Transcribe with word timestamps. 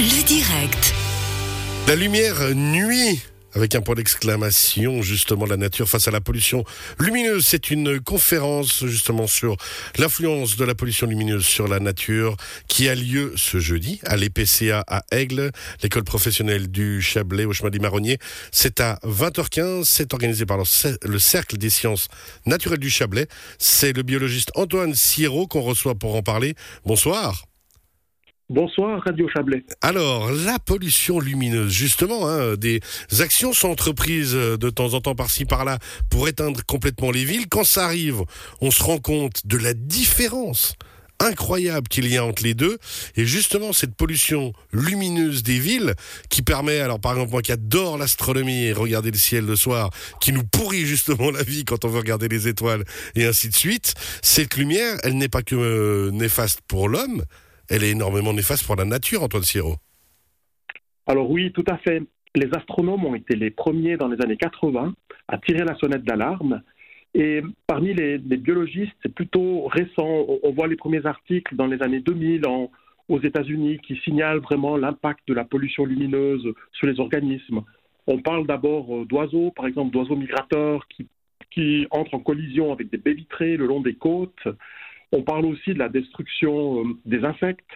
Le 0.00 0.22
direct. 0.22 0.94
La 1.88 1.96
lumière 1.96 2.54
nuit 2.54 3.20
avec 3.52 3.74
un 3.74 3.80
point 3.80 3.96
d'exclamation, 3.96 5.02
justement, 5.02 5.44
la 5.44 5.56
nature 5.56 5.88
face 5.88 6.06
à 6.06 6.12
la 6.12 6.20
pollution 6.20 6.62
lumineuse. 7.00 7.44
C'est 7.44 7.72
une 7.72 7.98
conférence, 7.98 8.86
justement, 8.86 9.26
sur 9.26 9.56
l'influence 9.96 10.56
de 10.56 10.64
la 10.64 10.76
pollution 10.76 11.08
lumineuse 11.08 11.44
sur 11.44 11.66
la 11.66 11.80
nature 11.80 12.36
qui 12.68 12.88
a 12.88 12.94
lieu 12.94 13.32
ce 13.34 13.58
jeudi 13.58 14.00
à 14.04 14.16
l'EPCA 14.16 14.84
à 14.86 15.02
Aigle, 15.10 15.50
l'école 15.82 16.04
professionnelle 16.04 16.70
du 16.70 17.02
Chablais 17.02 17.44
au 17.44 17.52
chemin 17.52 17.70
des 17.70 17.80
Marronniers. 17.80 18.18
C'est 18.52 18.80
à 18.80 19.00
20h15. 19.02 19.82
C'est 19.82 20.14
organisé 20.14 20.46
par 20.46 20.58
le 20.58 21.18
Cercle 21.18 21.58
des 21.58 21.70
sciences 21.70 22.06
naturelles 22.46 22.78
du 22.78 22.90
Chablais. 22.90 23.26
C'est 23.58 23.96
le 23.96 24.04
biologiste 24.04 24.52
Antoine 24.54 24.94
Sierot 24.94 25.48
qu'on 25.48 25.62
reçoit 25.62 25.96
pour 25.96 26.14
en 26.14 26.22
parler. 26.22 26.54
Bonsoir. 26.86 27.48
Bonsoir 28.50 29.02
Radio 29.04 29.28
Chablais. 29.28 29.62
Alors, 29.82 30.32
la 30.32 30.58
pollution 30.58 31.20
lumineuse, 31.20 31.70
justement, 31.70 32.26
hein, 32.26 32.54
des 32.56 32.80
actions 33.18 33.52
sont 33.52 33.68
entreprises 33.68 34.34
euh, 34.34 34.56
de 34.56 34.70
temps 34.70 34.94
en 34.94 35.02
temps 35.02 35.14
par-ci 35.14 35.44
par-là 35.44 35.78
pour 36.08 36.28
éteindre 36.28 36.64
complètement 36.64 37.10
les 37.10 37.26
villes. 37.26 37.46
Quand 37.50 37.64
ça 37.64 37.84
arrive, 37.84 38.22
on 38.62 38.70
se 38.70 38.82
rend 38.82 39.00
compte 39.00 39.46
de 39.46 39.58
la 39.58 39.74
différence 39.74 40.76
incroyable 41.20 41.88
qu'il 41.88 42.10
y 42.10 42.16
a 42.16 42.24
entre 42.24 42.42
les 42.42 42.54
deux. 42.54 42.78
Et 43.16 43.26
justement, 43.26 43.74
cette 43.74 43.94
pollution 43.94 44.54
lumineuse 44.72 45.42
des 45.42 45.58
villes 45.58 45.94
qui 46.30 46.40
permet, 46.40 46.80
alors 46.80 47.00
par 47.00 47.12
exemple, 47.12 47.32
moi 47.32 47.42
qui 47.42 47.52
adore 47.52 47.98
l'astronomie 47.98 48.64
et 48.64 48.72
regarder 48.72 49.10
le 49.10 49.18
ciel 49.18 49.44
le 49.44 49.56
soir, 49.56 49.90
qui 50.22 50.32
nous 50.32 50.44
pourrit 50.44 50.86
justement 50.86 51.30
la 51.32 51.42
vie 51.42 51.66
quand 51.66 51.84
on 51.84 51.88
veut 51.88 51.98
regarder 51.98 52.28
les 52.28 52.48
étoiles 52.48 52.84
et 53.14 53.26
ainsi 53.26 53.50
de 53.50 53.54
suite, 53.54 53.92
cette 54.22 54.56
lumière, 54.56 54.96
elle 55.02 55.18
n'est 55.18 55.28
pas 55.28 55.42
que 55.42 55.54
euh, 55.54 56.10
néfaste 56.12 56.60
pour 56.66 56.88
l'homme, 56.88 57.24
elle 57.68 57.84
est 57.84 57.90
énormément 57.90 58.32
néfaste 58.32 58.66
pour 58.66 58.76
la 58.76 58.84
nature, 58.84 59.22
Antoine 59.22 59.42
Sierro. 59.42 59.76
Alors 61.06 61.30
oui, 61.30 61.52
tout 61.52 61.64
à 61.68 61.78
fait. 61.78 62.02
Les 62.34 62.48
astronomes 62.54 63.04
ont 63.04 63.14
été 63.14 63.34
les 63.34 63.50
premiers 63.50 63.96
dans 63.96 64.08
les 64.08 64.20
années 64.22 64.36
80 64.36 64.94
à 65.28 65.38
tirer 65.38 65.64
la 65.64 65.74
sonnette 65.76 66.04
d'alarme. 66.04 66.62
Et 67.14 67.42
parmi 67.66 67.94
les, 67.94 68.18
biologistes, 68.18 68.92
c'est 69.02 69.12
plutôt 69.12 69.66
récent. 69.66 70.26
On, 70.42 70.52
voit 70.52 70.68
les 70.68 70.76
premiers 70.76 71.04
articles 71.06 71.56
dans 71.56 71.66
les 71.66 71.82
années 71.82 72.00
2000 72.00 72.42
aux 73.08 73.20
États-Unis 73.20 73.78
qui 73.86 73.96
signalent 74.04 74.40
vraiment 74.40 74.76
l'impact 74.76 75.26
de 75.26 75.34
la 75.34 75.44
pollution 75.44 75.84
lumineuse 75.86 76.46
sur 76.72 76.86
les 76.86 77.00
organismes. 77.00 77.62
On 78.06 78.20
parle 78.20 78.46
d'abord 78.46 78.94
euh, 78.94 79.04
d'oiseaux, 79.04 79.50
par 79.50 79.66
exemple 79.66 79.92
d'oiseaux 79.92 80.16
migrateurs 80.16 80.86
qui, 80.88 81.06
qui 81.50 81.86
entrent 81.90 82.14
en 82.14 82.20
collision 82.20 82.72
avec 82.72 82.90
des 82.90 82.98
baies 82.98 83.14
vitrées 83.14 83.56
le 83.56 83.66
long 83.66 83.80
des 83.80 83.94
côtes. 83.94 84.48
On 85.12 85.22
parle 85.22 85.46
aussi 85.46 85.72
de 85.74 85.78
la 85.78 85.88
destruction 85.88 86.84
euh, 86.84 86.88
des 87.06 87.24
insectes. 87.24 87.70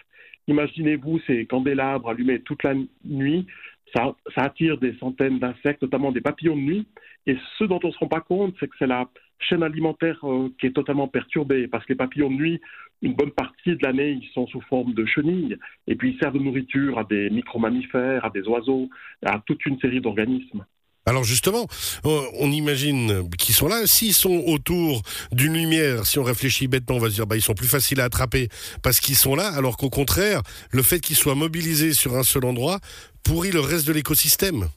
Imaginez-vous 0.47 1.19
ces 1.25 1.45
candélabres 1.45 2.09
allumés 2.09 2.41
toute 2.41 2.63
la 2.63 2.75
nuit. 3.05 3.47
Ça, 3.95 4.15
attire 4.35 4.77
des 4.77 4.95
centaines 4.97 5.39
d'insectes, 5.39 5.81
notamment 5.81 6.11
des 6.11 6.21
papillons 6.21 6.55
de 6.55 6.61
nuit. 6.61 6.87
Et 7.25 7.37
ce 7.57 7.63
dont 7.63 7.79
on 7.83 7.87
ne 7.87 7.93
se 7.93 7.97
rend 7.99 8.07
pas 8.07 8.21
compte, 8.21 8.55
c'est 8.59 8.67
que 8.67 8.75
c'est 8.77 8.87
la 8.87 9.09
chaîne 9.39 9.63
alimentaire 9.63 10.19
euh, 10.23 10.49
qui 10.59 10.67
est 10.67 10.75
totalement 10.75 11.07
perturbée. 11.07 11.67
Parce 11.67 11.85
que 11.85 11.93
les 11.93 11.97
papillons 11.97 12.29
de 12.29 12.35
nuit, 12.35 12.61
une 13.01 13.13
bonne 13.13 13.31
partie 13.31 13.75
de 13.75 13.83
l'année, 13.83 14.11
ils 14.11 14.29
sont 14.33 14.47
sous 14.47 14.61
forme 14.61 14.93
de 14.93 15.05
chenilles. 15.05 15.57
Et 15.87 15.95
puis 15.95 16.11
ils 16.11 16.19
servent 16.19 16.37
de 16.37 16.43
nourriture 16.43 16.99
à 16.99 17.03
des 17.03 17.29
micro-mammifères, 17.29 18.25
à 18.25 18.29
des 18.29 18.47
oiseaux, 18.47 18.89
à 19.25 19.41
toute 19.45 19.65
une 19.65 19.79
série 19.79 20.01
d'organismes. 20.01 20.65
Alors 21.05 21.25
justement, 21.25 21.67
on 22.05 22.51
imagine 22.51 23.29
qu'ils 23.37 23.55
sont 23.55 23.67
là. 23.67 23.85
S'ils 23.85 24.13
sont 24.13 24.43
autour 24.47 25.01
d'une 25.33 25.53
lumière, 25.53 26.05
si 26.05 26.17
on 26.17 26.23
réfléchit 26.23 26.67
bêtement, 26.67 26.95
on 26.95 26.99
va 26.99 27.09
se 27.09 27.15
dire 27.15 27.27
bah 27.27 27.35
ils 27.35 27.41
sont 27.41 27.55
plus 27.55 27.67
faciles 27.67 27.99
à 27.99 28.05
attraper 28.05 28.47
parce 28.81 29.01
qu'ils 29.01 29.15
sont 29.15 29.35
là, 29.35 29.47
alors 29.47 29.75
qu'au 29.75 29.89
contraire, 29.89 30.41
le 30.71 30.81
fait 30.81 30.99
qu'ils 31.01 31.17
soient 31.17 31.35
mobilisés 31.35 31.93
sur 31.93 32.15
un 32.15 32.23
seul 32.23 32.45
endroit 32.45 32.79
pourrit 33.23 33.51
le 33.51 33.59
reste 33.59 33.87
de 33.87 33.93
l'écosystème. 33.93 34.67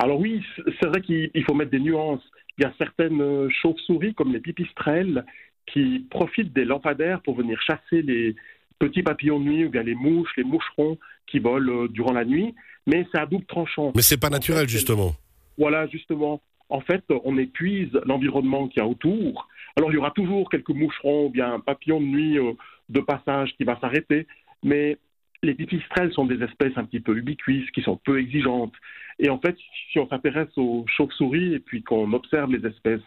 Alors 0.00 0.18
oui, 0.20 0.44
c'est 0.80 0.88
vrai 0.88 1.00
qu'il 1.02 1.44
faut 1.46 1.54
mettre 1.54 1.70
des 1.70 1.80
nuances. 1.80 2.22
Il 2.56 2.62
y 2.62 2.64
a 2.64 2.72
certaines 2.78 3.20
euh, 3.20 3.48
chauves-souris 3.62 4.14
comme 4.14 4.32
les 4.32 4.40
pipistrelles 4.40 5.24
qui 5.72 6.06
profitent 6.10 6.52
des 6.52 6.64
lampadaires 6.64 7.20
pour 7.22 7.36
venir 7.36 7.60
chasser 7.62 8.02
les 8.02 8.34
petits 8.78 9.02
papillons 9.02 9.40
de 9.40 9.44
nuit 9.44 9.64
ou 9.64 9.70
bien 9.70 9.82
les 9.82 9.94
mouches, 9.94 10.30
les 10.36 10.44
moucherons 10.44 10.98
qui 11.26 11.38
volent 11.38 11.84
euh, 11.84 11.88
durant 11.88 12.12
la 12.12 12.24
nuit 12.24 12.54
mais 12.88 13.06
c'est 13.12 13.20
à 13.20 13.26
double 13.26 13.44
tranchant. 13.44 13.92
Mais 13.94 14.02
c'est 14.02 14.18
pas 14.18 14.30
naturel, 14.30 14.68
justement. 14.68 15.14
Voilà, 15.58 15.86
justement. 15.88 16.40
En 16.70 16.80
fait, 16.80 17.04
on 17.24 17.36
épuise 17.38 17.92
l'environnement 18.06 18.66
qu'il 18.68 18.82
y 18.82 18.84
a 18.84 18.88
autour. 18.88 19.46
Alors, 19.76 19.92
il 19.92 19.94
y 19.94 19.98
aura 19.98 20.10
toujours 20.10 20.48
quelques 20.48 20.70
moucherons 20.70 21.26
ou 21.26 21.30
bien 21.30 21.52
un 21.52 21.60
papillon 21.60 22.00
de 22.00 22.06
nuit 22.06 22.38
euh, 22.38 22.52
de 22.88 23.00
passage 23.00 23.54
qui 23.56 23.64
va 23.64 23.78
s'arrêter, 23.80 24.26
mais 24.62 24.96
les 25.42 25.54
pipistrelles 25.54 26.12
sont 26.12 26.24
des 26.24 26.42
espèces 26.42 26.76
un 26.76 26.84
petit 26.84 27.00
peu 27.00 27.16
ubiquistes, 27.16 27.70
qui 27.72 27.82
sont 27.82 27.96
peu 27.96 28.18
exigeantes. 28.18 28.72
Et 29.18 29.28
en 29.28 29.38
fait, 29.38 29.56
si 29.92 29.98
on 29.98 30.08
s'intéresse 30.08 30.56
aux 30.56 30.84
chauves-souris 30.88 31.54
et 31.54 31.60
puis 31.60 31.82
qu'on 31.82 32.12
observe 32.12 32.50
les 32.50 32.66
espèces 32.66 33.02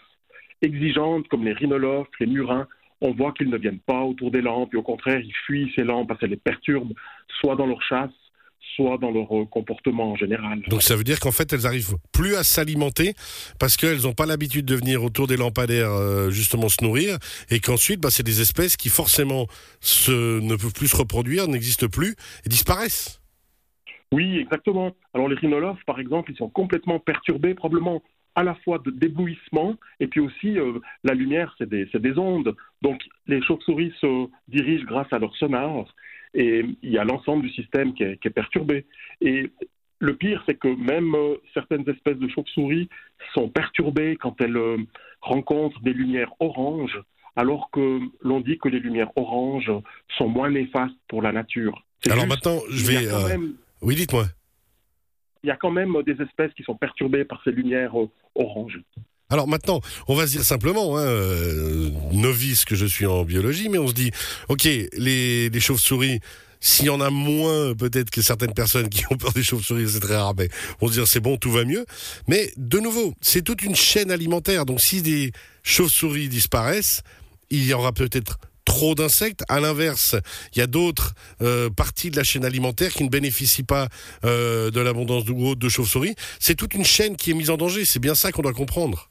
exigeantes 0.62 1.28
comme 1.28 1.44
les 1.44 1.54
rhinolophes, 1.54 2.08
les 2.20 2.28
murins, 2.28 2.68
on 3.02 3.14
voit 3.14 3.34
qu'ils 3.34 3.50
ne 3.50 3.58
viennent 3.58 3.80
pas 3.80 4.02
autour 4.02 4.32
des 4.32 4.42
lampes 4.42 4.74
et 4.74 4.78
au 4.78 4.84
contraire, 4.84 5.20
ils 5.20 5.34
fuient 5.46 5.72
ces 5.76 5.84
lampes 5.84 6.08
parce 6.08 6.20
qu'elles 6.20 6.30
les 6.30 6.38
perturbent, 6.38 6.94
soit 7.40 7.56
dans 7.56 7.66
leur 7.66 7.82
chasse, 7.82 8.12
soit 8.76 8.98
dans 8.98 9.12
leur 9.12 9.36
euh, 9.36 9.46
comportement 9.46 10.12
en 10.12 10.16
général. 10.16 10.62
Donc 10.70 10.82
ça 10.82 10.96
veut 10.96 11.04
dire 11.04 11.20
qu'en 11.20 11.32
fait 11.32 11.52
elles 11.52 11.66
arrivent 11.66 11.96
plus 12.12 12.36
à 12.36 12.44
s'alimenter 12.44 13.14
parce 13.60 13.76
qu'elles 13.76 14.02
n'ont 14.04 14.14
pas 14.14 14.26
l'habitude 14.26 14.66
de 14.66 14.76
venir 14.76 15.04
autour 15.04 15.28
des 15.28 15.38
lampadaires 15.38 15.92
euh, 15.92 16.30
justement 16.30 16.70
se 16.70 16.84
nourrir 16.84 17.18
et 17.50 17.60
qu'ensuite 17.60 18.00
bah, 18.00 18.10
c'est 18.12 18.24
des 18.24 18.42
espèces 18.42 18.78
qui 18.78 18.90
forcément 18.90 19.48
ne 20.08 20.56
peuvent 20.56 20.74
plus 20.74 20.88
se 20.88 20.98
reproduire, 20.98 21.48
n'existent 21.48 21.88
plus 21.88 22.16
et 22.46 22.50
disparaissent. 22.50 23.20
Oui, 24.14 24.38
exactement. 24.38 24.92
Alors 25.14 25.28
les 25.28 25.36
rhinolophes 25.36 25.84
par 25.86 26.00
exemple, 26.00 26.32
ils 26.32 26.38
sont 26.38 26.50
complètement 26.50 27.00
perturbés 27.00 27.54
probablement 27.56 28.02
à 28.36 28.44
la 28.44 28.56
fois 28.56 28.82
d'éblouissement 28.86 29.76
et 30.00 30.08
puis 30.08 30.20
aussi 30.20 30.58
euh, 30.58 30.80
la 31.04 31.14
lumière, 31.14 31.54
c'est 31.58 31.70
des, 31.70 31.86
des, 31.86 32.18
ondes. 32.18 32.56
Donc 32.82 33.02
les 33.28 33.42
chauves-souris 33.42 33.94
se 34.00 34.28
dirigent 34.48 34.86
grâce 34.86 35.12
à 35.12 35.20
leur 35.20 35.36
sonar 35.36 35.86
et 36.34 36.64
il 36.82 36.92
y 36.92 36.98
a 36.98 37.04
l'ensemble 37.04 37.44
du 37.44 37.52
système 37.52 37.94
qui 37.94 38.04
est, 38.04 38.30
perturbé. 38.30 38.86
Et 39.20 39.52
le 40.00 40.16
pire, 40.16 40.44
c'est 40.48 40.58
que 40.58 40.68
même 40.68 41.14
euh, 41.16 41.36
certaines 41.54 41.88
espèces 41.90 42.18
de 42.18 42.28
chauves-souris 42.30 42.90
sont 43.34 43.50
perturbées 43.50 44.16
quand 44.16 44.40
elles 44.42 44.58
euh, 44.58 44.78
rencontrent 45.22 45.82
des 45.82 45.94
lumières 45.94 46.32
oranges, 46.40 47.00
alors 47.36 47.70
que 47.72 48.00
l'on 48.22 48.40
dit 48.40 48.58
que 48.58 48.70
les 48.70 48.80
lumières 48.80 49.12
oranges 49.16 49.72
sont 50.18 50.28
moins 50.28 50.50
néfastes 50.50 50.96
pour 51.08 51.22
la 51.22 51.32
nature. 51.32 51.84
Alors 52.10 52.28
maintenant, 52.28 52.60
je 52.70 52.88
vais... 52.88 53.38
Oui, 53.82 53.96
dites-moi. 53.96 54.26
Il 55.44 55.48
y 55.48 55.52
a 55.52 55.58
quand 55.58 55.72
même 55.72 55.96
des 56.06 56.22
espèces 56.24 56.54
qui 56.56 56.64
sont 56.64 56.76
perturbées 56.76 57.26
par 57.26 57.42
ces 57.44 57.52
lumières 57.52 57.94
oranges. 58.36 58.80
Alors 59.32 59.48
maintenant, 59.48 59.80
on 60.10 60.16
va 60.16 60.28
se 60.28 60.34
dire 60.34 60.44
simplement, 60.44 60.98
hein, 60.98 61.06
euh, 61.06 61.90
novice 62.12 62.66
que 62.66 62.76
je 62.76 62.86
suis 62.86 63.06
en 63.06 63.24
biologie, 63.24 63.70
mais 63.70 63.78
on 63.78 63.88
se 63.88 63.94
dit, 63.94 64.12
ok, 64.50 64.68
les, 64.94 65.60
chauves-souris, 65.60 66.20
s'il 66.60 66.88
y 66.88 66.90
en 66.90 67.00
a 67.00 67.10
moins 67.10 67.74
peut-être 67.74 68.12
que 68.12 68.22
certaines 68.22 68.54
personnes 68.54 68.90
qui 68.90 69.06
ont 69.10 69.16
peur 69.16 69.32
des 69.32 69.42
chauves-souris, 69.42 69.88
c'est 69.88 70.02
très 70.02 70.18
rare, 70.18 70.34
mais 70.38 70.50
on 70.82 70.88
se 70.88 70.94
dire 70.94 71.08
c'est 71.08 71.22
bon, 71.22 71.38
tout 71.38 71.50
va 71.50 71.64
mieux. 71.64 71.86
Mais 72.28 72.52
de 72.58 72.80
nouveau, 72.80 73.14
c'est 73.22 73.42
toute 73.42 73.64
une 73.64 73.76
chaîne 73.76 74.12
alimentaire. 74.12 74.66
Donc 74.66 74.82
si 74.82 75.02
des 75.02 75.32
chauves-souris 75.64 76.28
disparaissent, 76.28 77.02
il 77.50 77.66
y 77.66 77.74
aura 77.74 77.94
peut-être 77.94 78.38
trop 78.72 78.96
d'insectes. 78.96 79.44
À 79.50 79.60
l'inverse, 79.60 80.16
il 80.56 80.60
y 80.60 80.62
a 80.62 80.68
d'autres 80.68 81.14
euh, 81.42 81.70
parties 81.70 82.10
de 82.10 82.16
la 82.16 82.24
chaîne 82.24 82.46
alimentaire 82.46 82.92
qui 82.92 83.04
ne 83.04 83.10
bénéficient 83.10 83.68
pas 83.76 83.90
euh, 84.24 84.72
de 84.72 84.80
l'abondance 84.80 85.26
de, 85.26 85.56
de 85.56 85.70
chauves-souris. 85.70 86.16
C'est 86.40 86.56
toute 86.56 86.74
une 86.74 86.86
chaîne 86.86 87.18
qui 87.18 87.32
est 87.32 87.34
mise 87.34 87.50
en 87.50 87.58
danger. 87.58 87.84
C'est 87.84 88.00
bien 88.00 88.16
ça 88.16 88.32
qu'on 88.32 88.44
doit 88.44 88.54
comprendre. 88.54 89.10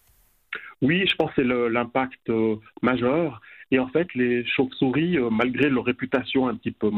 Oui, 0.80 1.04
je 1.06 1.14
pense 1.14 1.28
que 1.34 1.42
c'est 1.42 1.70
l'impact 1.70 2.30
euh, 2.30 2.56
majeur. 2.80 3.42
Et 3.70 3.78
en 3.78 3.88
fait, 3.88 4.08
les 4.14 4.46
chauves-souris, 4.46 5.18
euh, 5.18 5.28
malgré 5.30 5.68
leur 5.68 5.84
réputation 5.84 6.48
un 6.48 6.54
petit 6.54 6.70
peu 6.70 6.90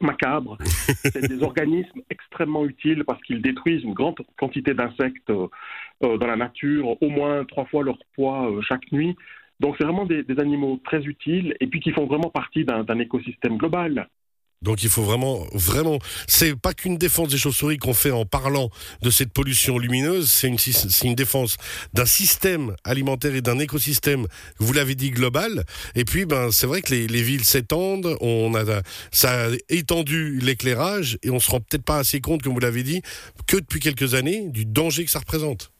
macabre, 0.00 0.58
c'est 1.12 1.26
des 1.28 1.42
organismes 1.44 2.00
extrêmement 2.10 2.66
utiles 2.66 3.04
parce 3.06 3.22
qu'ils 3.22 3.40
détruisent 3.40 3.84
une 3.84 3.94
grande 3.94 4.16
quantité 4.36 4.74
d'insectes 4.74 5.30
euh, 5.30 5.46
dans 6.00 6.26
la 6.26 6.36
nature, 6.36 7.00
au 7.00 7.08
moins 7.08 7.44
trois 7.44 7.66
fois 7.66 7.84
leur 7.84 7.98
poids 8.16 8.50
chaque 8.68 8.90
nuit. 8.90 9.16
Donc 9.60 9.74
c'est 9.78 9.84
vraiment 9.84 10.06
des, 10.06 10.22
des, 10.22 10.38
animaux 10.38 10.80
très 10.84 11.02
utiles 11.02 11.54
et 11.60 11.66
puis 11.66 11.80
qui 11.80 11.90
font 11.90 12.06
vraiment 12.06 12.30
partie 12.30 12.64
d'un 12.64 12.98
écosystème 12.98 13.56
global. 13.56 14.08
Donc 14.62 14.82
il 14.82 14.88
faut 14.88 15.02
vraiment, 15.02 15.46
vraiment, 15.52 15.98
c'est 16.26 16.60
pas 16.60 16.74
qu'une 16.74 16.96
défense 16.96 17.28
des 17.28 17.38
chauves-souris 17.38 17.78
qu'on 17.78 17.94
fait 17.94 18.10
en 18.10 18.24
parlant 18.24 18.70
de 19.02 19.10
cette 19.10 19.32
pollution 19.32 19.78
lumineuse, 19.78 20.30
c'est 20.30 20.48
une, 20.48 20.56
une 21.04 21.14
défense 21.14 21.56
d'un 21.92 22.06
système 22.06 22.74
alimentaire 22.82 23.34
et 23.36 23.40
d'un 23.40 23.58
écosystème, 23.60 24.26
vous 24.58 24.72
l'avez 24.72 24.96
dit, 24.96 25.10
global. 25.10 25.62
Et 25.94 26.04
puis, 26.04 26.24
ben, 26.26 26.50
c'est 26.50 26.66
vrai 26.66 26.82
que 26.82 26.92
les, 26.92 27.06
les 27.06 27.22
villes 27.22 27.44
s'étendent, 27.44 28.16
on 28.20 28.52
a, 28.56 28.82
ça 29.12 29.46
a 29.46 29.50
étendu 29.68 30.40
l'éclairage 30.40 31.18
et 31.22 31.30
on 31.30 31.38
se 31.38 31.50
rend 31.50 31.60
peut-être 31.60 31.84
pas 31.84 31.98
assez 31.98 32.20
compte, 32.20 32.42
comme 32.42 32.54
vous 32.54 32.60
l'avez 32.60 32.82
dit, 32.82 33.00
que 33.46 33.58
depuis 33.58 33.78
quelques 33.78 34.14
années, 34.14 34.48
du 34.48 34.66
danger 34.66 35.04
que 35.04 35.10
ça 35.10 35.20
représente. 35.20 35.70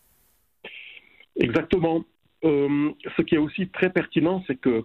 Exactement. 1.40 2.04
Euh, 2.44 2.90
ce 3.16 3.22
qui 3.22 3.34
est 3.34 3.38
aussi 3.38 3.68
très 3.68 3.90
pertinent, 3.90 4.42
c'est 4.46 4.60
que 4.60 4.84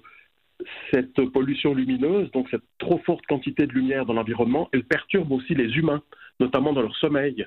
cette 0.92 1.20
pollution 1.32 1.74
lumineuse, 1.74 2.32
donc 2.32 2.48
cette 2.50 2.64
trop 2.78 3.00
forte 3.00 3.26
quantité 3.26 3.68
de 3.68 3.74
lumière 3.74 4.06
dans 4.06 4.14
l'environnement, 4.14 4.70
elle 4.72 4.84
perturbe 4.84 5.32
aussi 5.32 5.56
les 5.56 5.70
humains, 5.76 6.02
notamment 6.40 6.74
dans 6.74 6.82
leur 6.82 6.96
sommeil. 6.96 7.46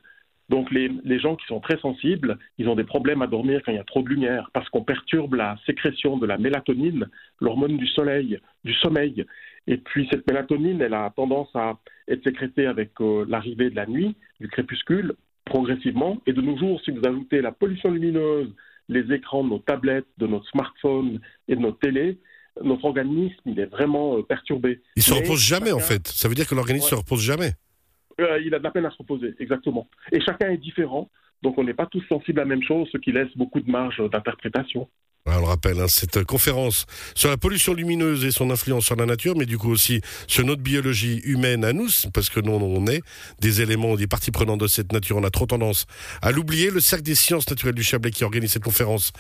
Donc 0.49 0.71
les, 0.71 0.91
les, 1.03 1.19
gens 1.19 1.35
qui 1.35 1.47
sont 1.47 1.59
très 1.59 1.79
sensibles, 1.79 2.39
ils 2.59 2.69
ont 2.69 2.77
des 2.77 2.85
problèmes 2.85 3.21
à 3.23 3.27
dormir 3.27 3.63
quand 3.65 3.73
il 3.73 3.77
y 3.77 3.81
a 3.81 3.85
trop 3.85 4.03
de 4.03 4.09
lumière, 4.09 4.51
parce 4.53 4.69
qu'on 4.69 4.85
perturbe 4.85 5.35
la 5.35 5.57
sécrétion 5.67 6.19
de 6.19 6.27
la 6.27 6.39
mélatonine, 6.39 7.09
l'hormone 7.41 7.77
du 7.77 7.87
soleil, 7.89 8.39
du 8.65 8.73
sommeil. 8.75 9.25
Et 9.67 9.79
puis 9.79 10.07
cette 10.11 10.27
mélatonine, 10.29 10.81
elle 10.81 10.95
a 10.95 11.13
tendance 11.17 11.49
à 11.55 11.79
être 12.07 12.23
sécrétée 12.23 12.67
avec 12.67 12.93
euh, 13.01 13.25
l'arrivée 13.29 13.71
de 13.71 13.77
la 13.77 13.87
nuit, 13.87 14.15
du 14.41 14.49
crépuscule, 14.49 15.15
progressivement. 15.45 16.21
Et 16.27 16.33
de 16.33 16.41
nos 16.41 16.57
jours, 16.57 16.81
si 16.83 16.93
vous 16.93 17.05
ajoutez 17.05 17.41
la 17.41 17.51
pollution 17.51 17.91
lumineuse, 17.91 18.55
les 18.89 19.13
écrans 19.13 19.45
de 19.45 19.51
nos 19.51 19.59
tablettes, 19.59 20.07
de 20.19 20.27
notre 20.27 20.49
smartphone 20.49 21.21
et 21.49 21.57
de 21.57 21.61
nos 21.61 21.73
télés, 21.73 22.19
notre 22.63 22.85
organisme, 22.85 23.41
il 23.45 23.61
est 23.61 23.67
vraiment 23.67 24.17
euh, 24.17 24.23
perturbé. 24.23 24.81
Il 24.97 25.03
se 25.03 25.13
repose 25.13 25.41
jamais, 25.41 25.73
en 25.73 25.79
fait. 25.79 26.09
Ça 26.09 26.29
veut 26.29 26.35
dire 26.35 26.49
que 26.49 26.55
l'organisme 26.55 26.87
ne 26.87 26.91
se 26.91 26.95
repose 26.95 27.23
jamais. 27.23 27.53
Euh, 28.21 28.41
il 28.41 28.55
a 28.55 28.59
de 28.59 28.65
la 28.65 28.71
peine 28.71 28.87
à 28.87 28.91
se 28.91 28.97
reposer, 28.97 29.35
exactement. 29.39 29.89
Et 30.11 30.21
chacun 30.21 30.51
est 30.51 30.57
différent, 30.57 31.11
donc 31.43 31.59
on 31.59 31.65
n'est 31.65 31.75
pas 31.75 31.87
tous 31.87 32.03
sensibles 32.09 32.41
à 32.41 32.45
la 32.45 32.49
même 32.49 32.63
chose, 32.63 32.89
ce 32.91 32.97
qui 32.99 33.13
laisse 33.13 33.29
beaucoup 33.37 33.61
de 33.61 33.71
marge 33.71 34.03
d'interprétation 34.11 34.89
on 35.27 35.41
le 35.41 35.45
rappelle, 35.47 35.81
hein, 35.81 35.89
cette 35.89 36.25
conférence 36.25 36.87
sur 37.15 37.29
la 37.29 37.37
pollution 37.37 37.75
lumineuse 37.75 38.25
et 38.25 38.31
son 38.31 38.51
influence 38.51 38.85
sur 38.85 38.97
la 38.97 39.07
nature, 39.07 39.35
mais 39.37 39.47
du 39.47 39.59
coup 39.59 39.71
aussi 39.71 40.01
sur 40.27 40.45
notre 40.45 40.63
biologie 40.63 41.21
humaine 41.25 41.65
à 41.65 41.73
nous, 41.73 41.89
parce 42.13 42.31
que 42.31 42.41
nous, 42.41 42.53
on 42.53 42.87
est 42.87 43.03
des 43.41 43.61
éléments, 43.61 43.97
des 43.97 44.07
parties 44.07 44.31
prenantes 44.31 44.61
de 44.61 44.67
cette 44.67 44.93
nature. 44.93 45.17
On 45.17 45.25
a 45.25 45.31
trop 45.31 45.47
tendance 45.47 45.87
à 46.23 46.31
l'oublier. 46.31 46.71
Le 46.71 46.81
Cercle 46.81 47.05
des 47.05 47.15
sciences 47.15 47.49
naturelles 47.49 47.75
du 47.75 47.83
Chablais 47.83 48.11
qui 48.11 48.25
organise 48.25 48.53
cette 48.53 48.63
conférence 48.63 49.13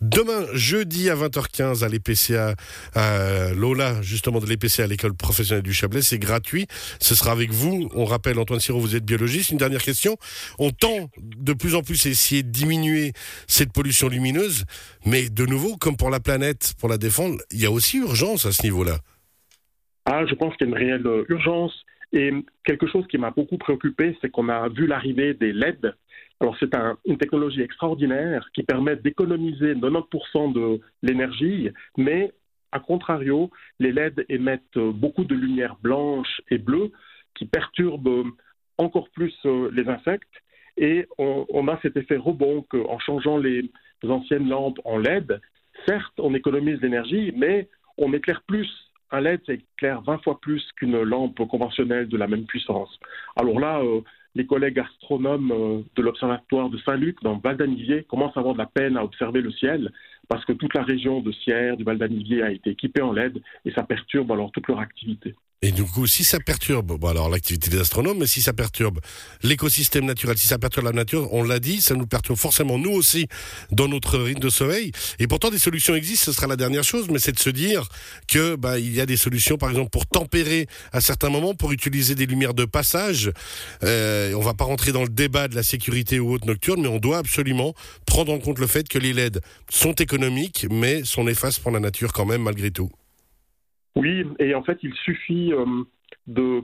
demain, 0.00 0.46
jeudi 0.54 1.10
à 1.10 1.16
20h15 1.16 1.84
à 1.84 1.88
l'EPCA, 1.88 2.54
à 2.94 3.52
Lola, 3.52 4.00
justement 4.02 4.40
de 4.40 4.46
l'EPCA 4.46 4.84
à 4.84 4.86
l'école 4.86 5.14
professionnelle 5.14 5.62
du 5.62 5.74
Chablais. 5.74 6.02
C'est 6.02 6.18
gratuit. 6.18 6.66
Ce 7.00 7.14
sera 7.14 7.32
avec 7.32 7.50
vous. 7.52 7.90
On 7.94 8.04
rappelle, 8.04 8.38
Antoine 8.38 8.60
Siro, 8.60 8.80
vous 8.80 8.96
êtes 8.96 9.04
biologiste. 9.04 9.50
Une 9.50 9.58
dernière 9.58 9.82
question. 9.82 10.16
On 10.58 10.70
tend 10.70 11.10
de 11.18 11.52
plus 11.52 11.74
en 11.74 11.82
plus 11.82 12.06
à 12.06 12.08
essayer 12.08 12.42
de 12.42 12.50
diminuer 12.50 13.12
cette 13.46 13.72
pollution 13.72 14.08
lumineuse, 14.08 14.64
mais 15.04 15.28
de 15.28 15.49
nouveau, 15.50 15.76
comme 15.76 15.96
pour 15.96 16.10
la 16.10 16.20
planète, 16.20 16.74
pour 16.80 16.88
la 16.88 16.96
défendre, 16.96 17.36
il 17.50 17.60
y 17.60 17.66
a 17.66 17.70
aussi 17.70 17.98
urgence 17.98 18.46
à 18.46 18.52
ce 18.52 18.62
niveau-là. 18.62 18.98
Ah, 20.06 20.24
je 20.26 20.34
pense 20.34 20.56
qu'il 20.56 20.68
y 20.68 20.72
a 20.72 20.72
une 20.72 20.82
réelle 20.82 21.06
euh, 21.06 21.24
urgence. 21.28 21.74
Et 22.12 22.32
quelque 22.64 22.88
chose 22.88 23.06
qui 23.08 23.18
m'a 23.18 23.30
beaucoup 23.30 23.58
préoccupé, 23.58 24.16
c'est 24.20 24.30
qu'on 24.30 24.48
a 24.48 24.68
vu 24.68 24.86
l'arrivée 24.86 25.34
des 25.34 25.52
LED. 25.52 25.94
Alors 26.40 26.56
c'est 26.58 26.74
une 27.04 27.18
technologie 27.18 27.60
extraordinaire 27.60 28.48
qui 28.54 28.62
permet 28.62 28.96
d'économiser 28.96 29.74
90% 29.74 30.52
de 30.54 30.80
l'énergie, 31.02 31.68
mais 31.98 32.32
à 32.72 32.80
contrario, 32.80 33.50
les 33.78 33.92
LED 33.92 34.24
émettent 34.28 34.78
beaucoup 34.78 35.24
de 35.24 35.34
lumière 35.34 35.76
blanche 35.82 36.40
et 36.50 36.58
bleue 36.58 36.90
qui 37.34 37.44
perturbent 37.44 38.24
encore 38.78 39.10
plus 39.10 39.34
euh, 39.44 39.70
les 39.72 39.86
insectes. 39.88 40.34
Et 40.76 41.06
on, 41.18 41.68
a 41.68 41.78
cet 41.82 41.96
effet 41.96 42.16
rebond 42.16 42.64
qu'en 42.68 42.98
changeant 42.98 43.38
les, 43.38 43.70
anciennes 44.02 44.48
lampes 44.48 44.80
en 44.84 44.98
LED, 44.98 45.40
certes, 45.86 46.14
on 46.18 46.34
économise 46.34 46.80
l'énergie, 46.80 47.32
mais 47.36 47.68
on 47.98 48.12
éclaire 48.12 48.42
plus. 48.46 48.68
Un 49.10 49.20
LED, 49.20 49.40
éclaire 49.48 50.02
20 50.02 50.22
fois 50.22 50.40
plus 50.40 50.64
qu'une 50.76 51.02
lampe 51.02 51.46
conventionnelle 51.48 52.08
de 52.08 52.16
la 52.16 52.28
même 52.28 52.46
puissance. 52.46 52.98
Alors 53.36 53.58
là, 53.58 53.80
euh, 53.80 54.00
les 54.34 54.46
collègues 54.46 54.78
astronomes 54.78 55.50
euh, 55.52 55.82
de 55.96 56.02
l'Observatoire 56.02 56.70
de 56.70 56.78
Saint-Luc, 56.78 57.22
dans 57.22 57.38
Val 57.38 57.56
d'Anivier, 57.56 58.04
commencent 58.04 58.36
à 58.36 58.40
avoir 58.40 58.54
de 58.54 58.60
la 58.60 58.66
peine 58.66 58.96
à 58.96 59.04
observer 59.04 59.40
le 59.40 59.50
ciel 59.50 59.90
parce 60.28 60.44
que 60.44 60.52
toute 60.52 60.74
la 60.74 60.84
région 60.84 61.20
de 61.20 61.32
Sierre, 61.32 61.76
du 61.76 61.82
Val 61.82 61.98
d'Anivier 61.98 62.42
a 62.42 62.52
été 62.52 62.70
équipée 62.70 63.02
en 63.02 63.12
LED 63.12 63.42
et 63.64 63.72
ça 63.72 63.82
perturbe 63.82 64.30
alors 64.30 64.52
toute 64.52 64.68
leur 64.68 64.78
activité. 64.78 65.34
Et 65.62 65.72
du 65.72 65.84
coup, 65.84 66.06
si 66.06 66.24
ça 66.24 66.40
perturbe, 66.40 66.98
bon 66.98 67.08
alors 67.08 67.28
l'activité 67.28 67.68
des 67.68 67.80
astronomes, 67.80 68.16
mais 68.20 68.26
si 68.26 68.40
ça 68.40 68.54
perturbe 68.54 68.98
l'écosystème 69.42 70.06
naturel, 70.06 70.38
si 70.38 70.46
ça 70.46 70.58
perturbe 70.58 70.86
la 70.86 70.92
nature, 70.92 71.30
on 71.34 71.42
l'a 71.42 71.58
dit, 71.58 71.82
ça 71.82 71.94
nous 71.94 72.06
perturbe 72.06 72.38
forcément 72.38 72.78
nous 72.78 72.92
aussi 72.92 73.28
dans 73.70 73.86
notre 73.86 74.18
rythme 74.18 74.40
de 74.40 74.48
sommeil. 74.48 74.90
Et 75.18 75.26
pourtant, 75.26 75.50
des 75.50 75.58
solutions 75.58 75.94
existent. 75.94 76.32
Ce 76.32 76.32
sera 76.32 76.46
la 76.46 76.56
dernière 76.56 76.82
chose, 76.82 77.08
mais 77.10 77.18
c'est 77.18 77.32
de 77.32 77.38
se 77.38 77.50
dire 77.50 77.86
que 78.26 78.56
bah 78.56 78.78
il 78.78 78.94
y 78.94 79.02
a 79.02 79.06
des 79.06 79.18
solutions, 79.18 79.58
par 79.58 79.68
exemple, 79.68 79.90
pour 79.90 80.06
tempérer 80.06 80.66
à 80.94 81.02
certains 81.02 81.28
moments, 81.28 81.54
pour 81.54 81.72
utiliser 81.72 82.14
des 82.14 82.24
lumières 82.24 82.54
de 82.54 82.64
passage. 82.64 83.30
Euh, 83.82 84.32
on 84.32 84.40
va 84.40 84.54
pas 84.54 84.64
rentrer 84.64 84.92
dans 84.92 85.02
le 85.02 85.10
débat 85.10 85.46
de 85.46 85.56
la 85.56 85.62
sécurité 85.62 86.20
ou 86.20 86.32
autre 86.32 86.46
nocturne, 86.46 86.80
mais 86.80 86.88
on 86.88 86.98
doit 86.98 87.18
absolument 87.18 87.74
prendre 88.06 88.32
en 88.32 88.38
compte 88.38 88.60
le 88.60 88.66
fait 88.66 88.88
que 88.88 88.98
les 88.98 89.12
LED 89.12 89.42
sont 89.68 89.92
économiques, 89.92 90.66
mais 90.70 91.04
sont 91.04 91.24
néfastes 91.24 91.60
pour 91.60 91.70
la 91.70 91.80
nature 91.80 92.14
quand 92.14 92.24
même 92.24 92.44
malgré 92.44 92.70
tout. 92.70 92.90
Oui, 93.96 94.24
et 94.38 94.54
en 94.54 94.62
fait, 94.62 94.78
il 94.82 94.94
suffit 94.94 95.52
euh, 95.52 95.84
de 96.26 96.62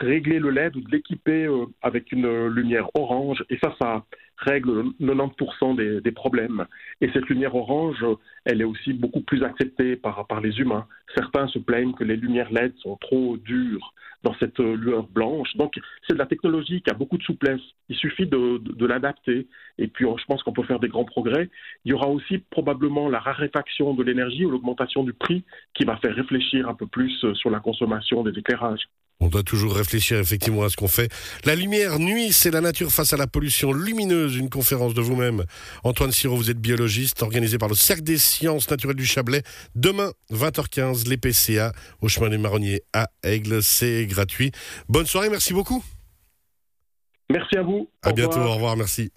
régler 0.00 0.38
le 0.38 0.50
LED 0.50 0.76
ou 0.76 0.80
de 0.80 0.90
l'équiper 0.90 1.44
euh, 1.46 1.66
avec 1.82 2.12
une 2.12 2.46
lumière 2.48 2.88
orange, 2.94 3.44
et 3.50 3.58
ça, 3.58 3.74
ça 3.80 4.04
règle 4.38 4.92
90% 5.00 6.02
des, 6.02 6.12
problèmes. 6.12 6.66
Et 7.00 7.10
cette 7.12 7.26
lumière 7.28 7.54
orange, 7.54 8.04
elle 8.44 8.60
est 8.60 8.64
aussi 8.64 8.92
beaucoup 8.92 9.20
plus 9.20 9.42
acceptée 9.42 9.96
par, 9.96 10.26
par 10.26 10.40
les 10.40 10.58
humains. 10.58 10.86
Certains 11.14 11.48
se 11.48 11.58
plaignent 11.58 11.92
que 11.92 12.04
les 12.04 12.16
lumières 12.16 12.52
LED 12.52 12.74
sont 12.78 12.96
trop 12.96 13.36
dures 13.36 13.92
dans 14.24 14.34
cette 14.34 14.58
lueur 14.58 15.06
blanche. 15.08 15.56
Donc, 15.56 15.78
c'est 16.06 16.14
de 16.14 16.18
la 16.18 16.26
technologie 16.26 16.82
qui 16.82 16.90
a 16.90 16.94
beaucoup 16.94 17.18
de 17.18 17.22
souplesse. 17.22 17.60
Il 17.88 17.96
suffit 17.96 18.26
de, 18.26 18.58
de 18.58 18.86
l'adapter. 18.86 19.46
Et 19.78 19.86
puis, 19.86 20.04
je 20.04 20.24
pense 20.24 20.42
qu'on 20.42 20.52
peut 20.52 20.64
faire 20.64 20.80
des 20.80 20.88
grands 20.88 21.04
progrès. 21.04 21.48
Il 21.84 21.90
y 21.90 21.92
aura 21.92 22.08
aussi 22.08 22.38
probablement 22.38 23.08
la 23.08 23.20
raréfaction 23.20 23.94
de 23.94 24.02
l'énergie 24.02 24.44
ou 24.44 24.50
l'augmentation 24.50 25.04
du 25.04 25.12
prix 25.12 25.44
qui 25.74 25.84
va 25.84 25.96
faire 25.98 26.14
réfléchir 26.14 26.68
un 26.68 26.74
peu 26.74 26.86
plus 26.86 27.24
sur 27.34 27.50
la 27.50 27.60
consommation 27.60 28.22
des 28.22 28.36
éclairages. 28.38 28.88
On 29.20 29.26
doit 29.26 29.42
toujours 29.42 29.74
réfléchir 29.74 30.18
effectivement 30.18 30.62
à 30.62 30.68
ce 30.68 30.76
qu'on 30.76 30.86
fait. 30.86 31.10
La 31.44 31.56
lumière 31.56 31.98
nuit, 31.98 32.32
c'est 32.32 32.52
la 32.52 32.60
nature 32.60 32.92
face 32.92 33.12
à 33.12 33.16
la 33.16 33.26
pollution 33.26 33.72
lumineuse. 33.72 34.36
Une 34.36 34.48
conférence 34.48 34.94
de 34.94 35.00
vous-même. 35.00 35.44
Antoine 35.82 36.12
Siro, 36.12 36.36
vous 36.36 36.50
êtes 36.50 36.60
biologiste, 36.60 37.22
organisée 37.22 37.58
par 37.58 37.68
le 37.68 37.74
Cercle 37.74 38.04
des 38.04 38.16
sciences 38.18 38.70
naturelles 38.70 38.96
du 38.96 39.06
Chablais. 39.06 39.42
Demain, 39.74 40.12
20h15, 40.30 41.08
les 41.08 41.16
PCA 41.16 41.72
au 42.00 42.06
chemin 42.06 42.28
des 42.28 42.38
Marronniers 42.38 42.82
à 42.92 43.08
Aigle. 43.24 43.60
C'est 43.60 44.06
gratuit. 44.06 44.52
Bonne 44.88 45.06
soirée, 45.06 45.30
merci 45.30 45.52
beaucoup. 45.52 45.82
Merci 47.28 47.56
à 47.56 47.62
vous. 47.62 47.90
À 48.02 48.12
bientôt, 48.12 48.38
au 48.38 48.54
revoir, 48.54 48.76
merci. 48.76 49.10